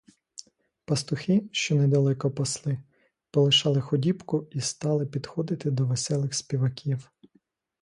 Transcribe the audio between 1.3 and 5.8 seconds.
що недалеко пасли, полишали худібку і стали підходити